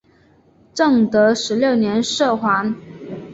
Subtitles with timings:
[0.73, 2.73] 正德十六年赦还。